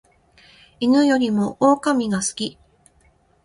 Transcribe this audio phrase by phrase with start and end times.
[0.79, 2.57] 犬よりも狼が好き